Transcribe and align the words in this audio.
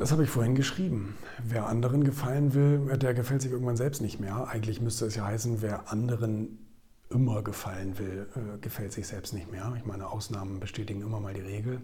Das 0.00 0.12
habe 0.12 0.24
ich 0.24 0.30
vorhin 0.30 0.54
geschrieben. 0.54 1.14
Wer 1.44 1.66
anderen 1.66 2.04
gefallen 2.04 2.54
will, 2.54 2.96
der 2.96 3.12
gefällt 3.12 3.42
sich 3.42 3.52
irgendwann 3.52 3.76
selbst 3.76 4.00
nicht 4.00 4.18
mehr. 4.18 4.48
Eigentlich 4.48 4.80
müsste 4.80 5.04
es 5.04 5.14
ja 5.14 5.26
heißen, 5.26 5.60
wer 5.60 5.92
anderen 5.92 6.58
immer 7.10 7.42
gefallen 7.42 7.98
will, 7.98 8.26
äh, 8.34 8.58
gefällt 8.62 8.94
sich 8.94 9.06
selbst 9.06 9.34
nicht 9.34 9.52
mehr. 9.52 9.74
Ich 9.76 9.84
meine, 9.84 10.08
Ausnahmen 10.08 10.58
bestätigen 10.58 11.02
immer 11.02 11.20
mal 11.20 11.34
die 11.34 11.42
Regel. 11.42 11.82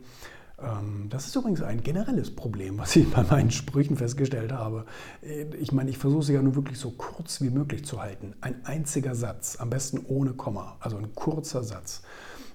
Ähm, 0.59 1.09
das 1.11 1.27
ist 1.27 1.37
übrigens 1.37 1.61
ein 1.61 1.83
generelles 1.83 2.35
Problem, 2.35 2.79
was 2.79 2.97
ich 2.97 3.11
bei 3.13 3.23
meinen 3.23 3.51
Sprüchen 3.51 3.99
festgestellt 3.99 4.51
habe. 4.51 4.87
Äh, 5.21 5.55
ich 5.57 5.73
meine, 5.73 5.91
ich 5.91 5.99
versuche 5.99 6.23
sie 6.23 6.33
ja 6.33 6.41
nur 6.41 6.55
wirklich 6.55 6.79
so 6.79 6.93
kurz 6.93 7.43
wie 7.43 7.51
möglich 7.51 7.85
zu 7.85 8.01
halten. 8.01 8.35
Ein 8.41 8.65
einziger 8.65 9.15
Satz, 9.15 9.57
am 9.61 9.69
besten 9.69 9.99
ohne 10.07 10.33
Komma, 10.33 10.79
also 10.81 10.97
ein 10.97 11.15
kurzer 11.15 11.63
Satz. 11.63 12.01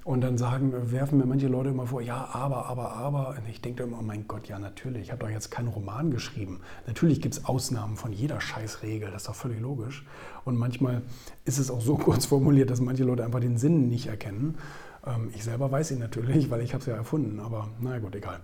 Und 0.04 0.22
dann 0.22 0.38
sagen, 0.38 0.74
werfen 0.92 1.20
mir 1.20 1.28
manche 1.28 1.48
Leute 1.48 1.70
immer 1.70 1.86
vor, 1.86 2.02
ja, 2.02 2.30
aber, 2.34 2.66
aber, 2.66 2.94
aber. 2.94 3.30
Und 3.30 3.48
ich 3.48 3.62
denke 3.62 3.84
immer, 3.84 4.00
oh 4.00 4.04
mein 4.04 4.28
Gott, 4.28 4.48
ja, 4.48 4.58
natürlich. 4.58 5.04
Ich 5.04 5.12
habe 5.12 5.22
doch 5.24 5.30
jetzt 5.30 5.52
keinen 5.52 5.68
Roman 5.68 6.10
geschrieben. 6.10 6.62
Natürlich 6.88 7.22
gibt 7.22 7.36
es 7.36 7.46
Ausnahmen 7.46 7.98
von 7.98 8.12
jeder 8.12 8.42
Scheißregel, 8.42 9.12
das 9.12 9.24
ist 9.24 9.30
doch 9.30 9.36
völlig 9.36 9.60
logisch. 9.60 10.04
Und 10.44 10.58
manchmal 10.58 11.04
ist 11.46 11.60
es 11.60 11.70
auch 11.70 11.82
so 11.82 11.96
kurz 11.98 12.26
formuliert, 12.26 12.72
dass 12.72 12.82
manche 12.82 13.04
Leute 13.04 13.24
einfach 13.24 13.42
den 13.42 13.58
Sinn 13.58 13.90
nicht 13.90 14.08
erkennen. 14.08 14.58
Ähm, 15.06 15.30
ich 15.36 15.44
selber 15.44 15.72
weiß 15.72 15.92
ihn 15.92 16.00
natürlich, 16.00 16.50
weil 16.50 16.62
ich 16.62 16.74
habe 16.74 16.82
es 16.82 16.88
ja 16.88 16.96
erfunden, 16.96 17.40
aber 17.40 17.70
naja 17.80 18.00
gut, 18.00 18.16
egal. 18.16 18.40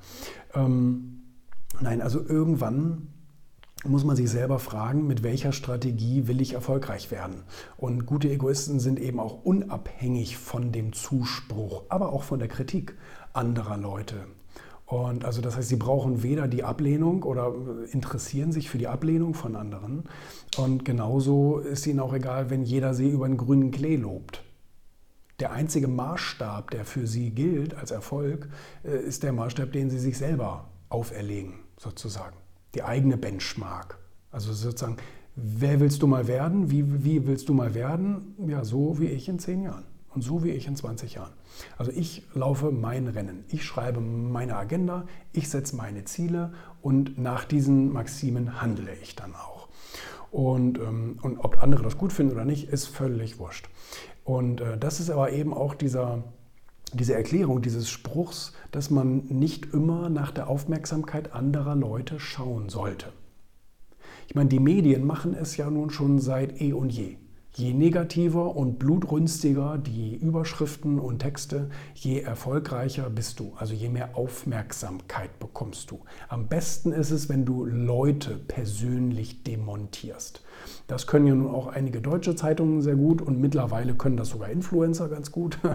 Ähm, 0.53 1.23
nein, 1.81 2.03
also 2.03 2.23
irgendwann 2.23 3.07
muss 3.85 4.03
man 4.03 4.15
sich 4.15 4.29
selber 4.29 4.59
fragen, 4.59 5.05
mit 5.05 5.23
welcher 5.23 5.51
Strategie 5.51 6.27
will 6.27 6.41
ich 6.41 6.53
erfolgreich 6.53 7.11
werden. 7.11 7.43
Und 7.77 8.05
gute 8.05 8.29
Egoisten 8.29 8.79
sind 8.79 8.99
eben 8.99 9.19
auch 9.19 9.43
unabhängig 9.43 10.37
von 10.37 10.71
dem 10.71 10.93
Zuspruch, 10.93 11.83
aber 11.89 12.11
auch 12.11 12.23
von 12.23 12.39
der 12.39 12.47
Kritik 12.47 12.95
anderer 13.33 13.77
Leute. 13.77 14.15
Und 14.85 15.25
also 15.25 15.41
das 15.41 15.57
heißt, 15.57 15.67
sie 15.67 15.75
brauchen 15.75 16.23
weder 16.23 16.47
die 16.47 16.63
Ablehnung 16.63 17.23
oder 17.23 17.53
interessieren 17.91 18.51
sich 18.51 18.69
für 18.69 18.77
die 18.77 18.87
Ablehnung 18.87 19.33
von 19.33 19.55
anderen. 19.55 20.05
Und 20.57 20.85
genauso 20.85 21.59
ist 21.59 21.85
ihnen 21.87 21.99
auch 21.99 22.13
egal, 22.13 22.49
wenn 22.49 22.63
jeder 22.63 22.93
sie 22.93 23.09
über 23.09 23.27
den 23.27 23.37
grünen 23.37 23.71
Klee 23.71 23.97
lobt. 23.97 24.43
Der 25.39 25.51
einzige 25.51 25.87
Maßstab, 25.87 26.71
der 26.71 26.85
für 26.85 27.05
sie 27.05 27.29
gilt 27.29 27.75
als 27.75 27.91
Erfolg, 27.91 28.49
äh, 28.83 28.97
ist 28.97 29.21
der 29.21 29.33
Maßstab, 29.33 29.71
den 29.71 29.91
sie 29.91 29.99
sich 29.99 30.17
selber 30.17 30.69
auferlegen, 30.89 31.59
sozusagen 31.77 32.35
die 32.77 32.83
eigene 32.83 33.17
Benchmark. 33.17 33.97
Also 34.29 34.53
sozusagen, 34.53 34.97
wer 35.35 35.79
willst 35.79 36.03
du 36.03 36.07
mal 36.07 36.27
werden? 36.27 36.69
Wie, 36.69 37.03
wie 37.03 37.25
willst 37.25 37.49
du 37.49 37.55
mal 37.55 37.73
werden? 37.73 38.35
Ja, 38.47 38.63
so 38.63 38.99
wie 38.99 39.07
ich 39.07 39.27
in 39.27 39.39
zehn 39.39 39.63
Jahren 39.63 39.85
und 40.13 40.21
so 40.21 40.43
wie 40.43 40.51
ich 40.51 40.67
in 40.67 40.75
20 40.75 41.15
Jahren. 41.15 41.33
Also 41.79 41.91
ich 41.91 42.23
laufe 42.35 42.69
mein 42.71 43.07
Rennen, 43.07 43.45
ich 43.47 43.63
schreibe 43.63 43.99
meine 43.99 44.55
Agenda, 44.57 45.07
ich 45.33 45.49
setze 45.49 45.75
meine 45.75 46.05
Ziele 46.05 46.53
und 46.83 47.17
nach 47.17 47.45
diesen 47.45 47.91
Maximen 47.91 48.61
handle 48.61 48.93
ich 49.01 49.15
dann 49.15 49.33
auch. 49.33 49.69
Und, 50.29 50.77
ähm, 50.77 51.17
und 51.23 51.39
ob 51.39 51.63
andere 51.63 51.81
das 51.81 51.97
gut 51.97 52.13
finden 52.13 52.33
oder 52.33 52.45
nicht, 52.45 52.69
ist 52.69 52.85
völlig 52.85 53.39
wurscht. 53.39 53.69
Und 54.23 54.61
äh, 54.61 54.77
das 54.77 54.99
ist 54.99 55.09
aber 55.09 55.31
eben 55.31 55.51
auch 55.51 55.73
dieser, 55.73 56.23
diese 56.93 57.13
Erklärung 57.13 57.61
dieses 57.61 57.89
Spruchs, 57.89 58.53
dass 58.71 58.89
man 58.89 59.25
nicht 59.27 59.73
immer 59.73 60.09
nach 60.09 60.31
der 60.31 60.49
Aufmerksamkeit 60.49 61.33
anderer 61.33 61.75
Leute 61.75 62.19
schauen 62.19 62.69
sollte. 62.69 63.11
Ich 64.27 64.35
meine, 64.35 64.49
die 64.49 64.59
Medien 64.59 65.05
machen 65.05 65.33
es 65.33 65.57
ja 65.57 65.69
nun 65.69 65.89
schon 65.89 66.19
seit 66.19 66.61
eh 66.61 66.73
und 66.73 66.91
je. 66.91 67.17
Je 67.57 67.73
negativer 67.73 68.55
und 68.55 68.77
blutrünstiger 68.77 69.79
die 69.79 70.15
Überschriften 70.15 70.99
und 70.99 71.17
Texte, 71.17 71.71
je 71.95 72.19
erfolgreicher 72.19 73.09
bist 73.09 73.39
du, 73.39 73.53
also 73.57 73.73
je 73.73 73.89
mehr 73.89 74.15
Aufmerksamkeit 74.15 75.39
bekommst 75.39 75.89
du. 75.89 76.01
Am 76.29 76.49
besten 76.49 76.91
ist 76.91 77.09
es, 77.09 77.29
wenn 77.29 77.45
du 77.45 77.65
Leute 77.65 78.37
persönlich 78.37 79.41
demontierst. 79.41 80.43
Das 80.85 81.07
können 81.07 81.25
ja 81.25 81.33
nun 81.33 81.49
auch 81.49 81.65
einige 81.65 81.99
deutsche 81.99 82.35
Zeitungen 82.35 82.83
sehr 82.83 82.95
gut 82.95 83.23
und 83.23 83.39
mittlerweile 83.39 83.95
können 83.95 84.17
das 84.17 84.29
sogar 84.29 84.49
Influencer 84.49 85.09
ganz 85.09 85.31
gut. 85.31 85.57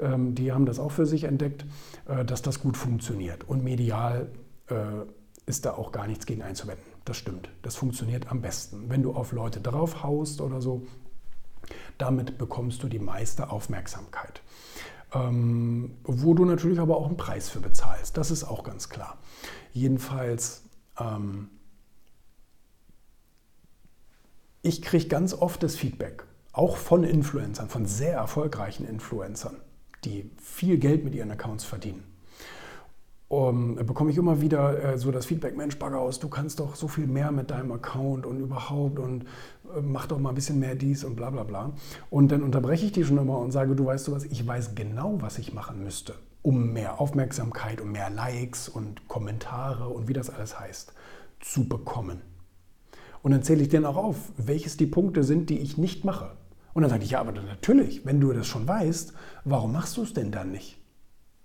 Ähm, 0.00 0.36
die 0.36 0.52
haben 0.52 0.64
das 0.64 0.78
auch 0.78 0.92
für 0.92 1.06
sich 1.06 1.24
entdeckt, 1.24 1.66
äh, 2.06 2.24
dass 2.24 2.40
das 2.40 2.60
gut 2.60 2.76
funktioniert. 2.76 3.48
Und 3.48 3.64
medial 3.64 4.28
äh, 4.68 4.74
ist 5.46 5.64
da 5.64 5.72
auch 5.72 5.90
gar 5.90 6.06
nichts 6.06 6.24
gegen 6.24 6.42
einzuwenden. 6.42 6.84
Das 7.04 7.16
stimmt. 7.16 7.48
Das 7.62 7.74
funktioniert 7.74 8.30
am 8.30 8.40
besten. 8.40 8.88
Wenn 8.88 9.02
du 9.02 9.12
auf 9.12 9.32
Leute 9.32 9.60
draufhaust 9.60 10.40
oder 10.40 10.60
so, 10.60 10.86
damit 11.98 12.38
bekommst 12.38 12.82
du 12.82 12.88
die 12.88 12.98
meiste 12.98 13.50
Aufmerksamkeit. 13.50 14.40
Ähm, 15.12 15.96
wo 16.04 16.34
du 16.34 16.44
natürlich 16.44 16.78
aber 16.80 16.96
auch 16.96 17.06
einen 17.06 17.16
Preis 17.16 17.48
für 17.48 17.60
bezahlst. 17.60 18.16
Das 18.16 18.30
ist 18.30 18.44
auch 18.44 18.62
ganz 18.62 18.88
klar. 18.88 19.16
Jedenfalls, 19.72 20.62
ähm, 20.98 21.48
ich 24.60 24.82
kriege 24.82 25.08
ganz 25.08 25.32
oft 25.32 25.62
das 25.62 25.76
Feedback, 25.76 26.24
auch 26.52 26.76
von 26.76 27.04
Influencern, 27.04 27.68
von 27.68 27.86
sehr 27.86 28.14
erfolgreichen 28.14 28.86
Influencern, 28.86 29.56
die 30.04 30.30
viel 30.42 30.76
Geld 30.78 31.04
mit 31.04 31.14
ihren 31.14 31.30
Accounts 31.30 31.64
verdienen 31.64 32.04
um, 33.28 33.76
bekomme 33.76 34.10
ich 34.10 34.16
immer 34.16 34.40
wieder 34.40 34.82
äh, 34.82 34.98
so 34.98 35.10
das 35.10 35.26
Feedback, 35.26 35.54
Mensch, 35.54 35.78
Baggerhaus, 35.78 36.18
du 36.18 36.28
kannst 36.28 36.60
doch 36.60 36.74
so 36.74 36.88
viel 36.88 37.06
mehr 37.06 37.30
mit 37.30 37.50
deinem 37.50 37.72
Account 37.72 38.24
und 38.24 38.40
überhaupt 38.40 38.98
und 38.98 39.26
mach 39.82 40.06
doch 40.06 40.18
mal 40.18 40.30
ein 40.30 40.34
bisschen 40.34 40.58
mehr 40.58 40.74
dies 40.74 41.04
und 41.04 41.16
bla 41.16 41.30
bla 41.30 41.44
bla. 41.44 41.72
Und 42.10 42.32
dann 42.32 42.42
unterbreche 42.42 42.86
ich 42.86 42.92
die 42.92 43.04
schon 43.04 43.18
immer 43.18 43.38
und 43.38 43.52
sage, 43.52 43.74
du 43.74 43.86
weißt 43.86 44.08
du 44.08 44.12
was, 44.12 44.24
ich 44.24 44.46
weiß 44.46 44.74
genau, 44.74 45.20
was 45.20 45.38
ich 45.38 45.52
machen 45.52 45.82
müsste, 45.82 46.14
um 46.42 46.72
mehr 46.72 47.00
Aufmerksamkeit 47.00 47.80
und 47.80 47.92
mehr 47.92 48.10
Likes 48.10 48.68
und 48.68 49.08
Kommentare 49.08 49.88
und 49.88 50.08
wie 50.08 50.12
das 50.12 50.30
alles 50.30 50.58
heißt, 50.58 50.92
zu 51.40 51.68
bekommen. 51.68 52.20
Und 53.22 53.32
dann 53.32 53.42
zähle 53.42 53.62
ich 53.62 53.68
denen 53.68 53.86
auch 53.86 53.96
auf, 53.96 54.16
welches 54.36 54.76
die 54.76 54.86
Punkte 54.86 55.24
sind, 55.24 55.50
die 55.50 55.58
ich 55.58 55.76
nicht 55.76 56.04
mache. 56.04 56.32
Und 56.74 56.82
dann 56.82 56.90
sage 56.90 57.04
ich, 57.04 57.10
ja, 57.10 57.20
aber 57.20 57.32
natürlich, 57.32 58.06
wenn 58.06 58.20
du 58.20 58.32
das 58.32 58.46
schon 58.46 58.68
weißt, 58.68 59.12
warum 59.44 59.72
machst 59.72 59.96
du 59.96 60.02
es 60.02 60.12
denn 60.12 60.30
dann 60.30 60.52
nicht? 60.52 60.78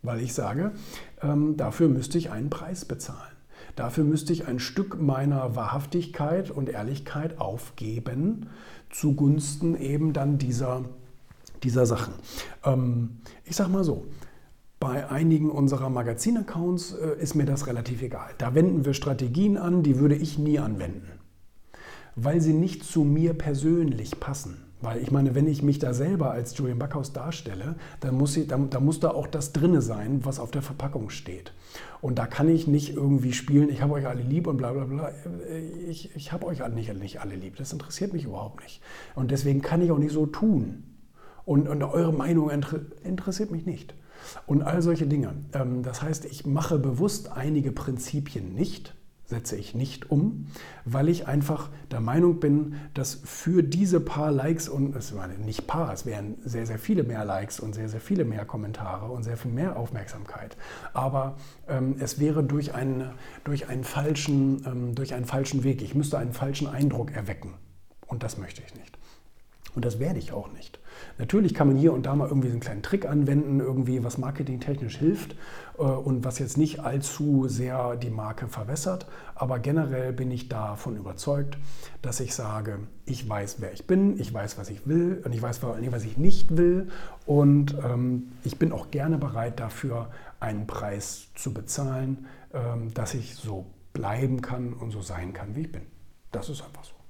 Weil 0.04 0.20
ich 0.20 0.34
sage, 0.34 0.74
ähm, 1.22 1.58
dafür 1.58 1.88
müsste 1.88 2.18
ich 2.18 2.30
einen 2.30 2.50
Preis 2.50 2.86
bezahlen. 2.86 3.34
Dafür 3.76 4.04
müsste 4.04 4.34
ich 4.34 4.48
ein 4.48 4.60
Stück 4.60 5.02
meiner 5.02 5.56
Wahrhaftigkeit 5.56 6.52
und 6.52 6.70
Ehrlichkeit 6.70 7.40
aufgeben, 7.40 8.48
zugunsten 8.90 9.76
eben 9.76 10.14
dann 10.14 10.38
dieser, 10.38 10.84
dieser 11.64 11.86
Sachen. 11.86 12.14
Ähm, 12.64 13.18
ich 13.46 13.56
sage 13.56 13.72
mal 13.72 13.84
so, 13.84 14.06
bei 14.80 15.10
einigen 15.10 15.50
unserer 15.50 15.90
Magazin-Accounts 15.90 16.94
äh, 16.94 17.22
ist 17.22 17.36
mir 17.36 17.46
das 17.46 17.68
relativ 17.68 18.02
egal. 18.02 18.32
Da 18.38 18.54
wenden 18.54 18.86
wir 18.86 18.94
Strategien 18.94 19.58
an, 19.58 19.82
die 19.82 19.98
würde 19.98 20.16
ich 20.16 20.38
nie 20.38 20.60
anwenden, 20.60 21.20
weil 22.16 22.42
sie 22.42 22.54
nicht 22.54 22.84
zu 22.84 23.04
mir 23.04 23.34
persönlich 23.34 24.20
passen. 24.20 24.58
Weil 24.84 25.02
ich 25.02 25.12
meine, 25.12 25.34
wenn 25.34 25.48
ich 25.48 25.64
mich 25.64 25.80
da 25.80 25.94
selber 25.94 26.32
als 26.32 26.58
Julian 26.58 26.78
Backhaus 26.78 27.14
darstelle, 27.14 27.76
dann 28.02 28.16
muss, 28.16 28.36
ich, 28.36 28.48
dann, 28.48 28.70
dann 28.70 28.84
muss 28.84 29.00
da 29.00 29.12
auch 29.12 29.28
das 29.28 29.54
drinne 29.54 29.82
sein, 29.82 30.26
was 30.26 30.40
auf 30.40 30.52
der 30.52 30.62
Verpackung 30.62 31.10
steht. 31.10 31.54
Und 32.02 32.20
da 32.20 32.28
kann 32.28 32.50
ich 32.50 32.68
nicht 32.68 32.94
irgendwie 32.94 33.32
spielen, 33.32 33.70
ich 33.70 33.82
habe 33.82 33.94
euch 33.94 34.08
alle 34.08 34.22
lieb 34.22 34.46
und 34.46 34.58
bla 34.58 34.74
bla 34.74 34.84
bla. 34.84 35.12
Ich, 35.88 36.14
ich 36.16 36.34
habe 36.34 36.46
euch 36.46 36.60
nicht, 36.70 36.94
nicht 37.00 37.22
alle 37.22 37.36
lieb. 37.36 37.56
Das 37.56 37.72
interessiert 37.72 38.12
mich 38.12 38.26
überhaupt 38.26 38.62
nicht. 38.62 38.82
Und 39.16 39.32
deswegen 39.32 39.62
kann 39.62 39.82
ich 39.82 39.90
auch 39.90 39.98
nicht 39.98 40.12
so 40.12 40.26
tun. 40.26 40.84
Und, 41.46 41.70
und 41.70 41.82
eure 41.82 42.14
Meinung 42.14 42.50
interessiert 42.50 43.52
mich 43.52 43.66
nicht. 43.66 43.96
Und 44.46 44.64
all 44.64 44.82
solche 44.82 45.08
Dinge. 45.08 45.34
Ähm, 45.54 45.82
das 45.84 46.02
heißt, 46.02 46.26
ich 46.26 46.46
mache 46.46 46.78
bewusst 46.78 47.32
einige 47.32 47.72
Prinzipien 47.72 48.54
nicht 48.54 48.96
setze 49.26 49.56
ich 49.56 49.74
nicht 49.74 50.12
um, 50.12 50.48
weil 50.86 51.10
ich 51.10 51.28
einfach 51.28 51.70
der 51.92 52.02
Meinung 52.02 52.40
bin, 52.40 52.76
dass 52.94 53.22
für 53.24 53.64
diese 53.64 54.00
paar 54.00 54.32
Likes 54.32 54.68
und 54.70 54.96
es 54.96 55.16
waren 55.16 55.42
nicht 55.46 55.66
paar, 55.66 55.94
es 55.94 56.06
wären 56.06 56.36
sehr, 56.44 56.66
sehr 56.66 56.80
viele 56.80 57.04
mehr 57.04 57.26
Likes 57.26 57.60
und 57.60 57.74
sehr, 57.74 57.90
sehr 57.90 58.02
viele 58.02 58.26
mehr 58.26 58.46
Kommentare 58.46 59.08
und 59.08 59.24
sehr 59.24 59.38
viel 59.38 59.52
mehr 59.52 59.78
Aufmerksamkeit. 59.78 60.58
Aber 60.94 61.38
ähm, 61.68 61.96
es 62.00 62.20
wäre 62.20 62.44
durch 62.44 62.74
einen, 62.74 63.12
durch, 63.44 63.70
einen 63.70 63.84
falschen, 63.84 64.64
ähm, 64.66 64.96
durch 64.96 65.14
einen 65.14 65.26
falschen 65.26 65.64
Weg. 65.64 65.82
Ich 65.82 65.96
müsste 65.96 66.18
einen 66.18 66.34
falschen 66.34 66.68
Eindruck 66.68 67.12
erwecken. 67.12 67.54
Und 68.08 68.24
das 68.24 68.38
möchte 68.38 68.62
ich 68.66 68.76
nicht. 68.76 68.98
Und 69.76 69.86
das 69.86 70.00
werde 70.00 70.20
ich 70.20 70.32
auch 70.32 70.52
nicht. 70.52 70.80
Natürlich 71.18 71.54
kann 71.54 71.68
man 71.68 71.78
hier 71.78 71.94
und 71.94 72.06
da 72.06 72.16
mal 72.16 72.28
irgendwie 72.28 72.48
so 72.48 72.54
einen 72.54 72.62
kleinen 72.62 72.84
Trick 72.84 73.06
anwenden, 73.06 73.60
irgendwie 73.60 74.04
was 74.04 74.18
marketingtechnisch 74.18 74.98
hilft 74.98 75.36
äh, 75.78 75.82
und 75.82 76.24
was 76.24 76.40
jetzt 76.40 76.58
nicht 76.58 76.80
allzu 76.80 77.48
sehr 77.48 77.96
die 77.96 78.10
Marke 78.10 78.48
verwässert. 78.48 79.08
Aber 79.36 79.60
generell 79.60 80.14
bin 80.14 80.32
ich 80.32 80.50
davon 80.50 80.96
überzeugt, 80.96 81.58
dass 82.02 82.20
ich 82.20 82.36
sage, 82.36 82.80
ich 83.06 83.28
weiß, 83.28 83.58
wer 83.60 83.74
ich 83.74 83.88
bin, 83.88 84.20
ich 84.20 84.34
weiß, 84.34 84.58
was 84.58 84.70
ich 84.70 84.88
will 84.88 85.22
und 85.26 85.34
ich 85.34 85.42
weiß 85.42 85.60
vor 85.60 85.76
allem, 85.76 85.92
was 85.92 86.04
ich 86.04 86.18
nicht 86.18 86.58
will. 86.58 86.90
Und 87.26 87.76
ähm, 87.84 88.32
ich 88.44 88.58
bin 88.58 88.72
auch 88.72 88.92
gerne 88.92 89.18
bereit 89.18 89.60
dafür, 89.60 90.10
einen 90.40 90.68
Preis 90.68 91.28
zu 91.36 91.54
bezahlen, 91.54 92.26
ähm, 92.54 92.94
dass 92.94 93.14
ich 93.14 93.36
so 93.36 93.66
bleiben 93.94 94.42
kann 94.42 94.74
und 94.74 94.92
so 94.92 95.02
sein 95.02 95.34
kann, 95.34 95.56
wie 95.56 95.62
ich 95.62 95.72
bin. 95.72 95.84
Das 96.32 96.50
ist 96.50 96.64
einfach 96.64 96.84
so. 96.84 97.03